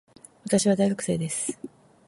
[0.47, 1.59] 私は大学生です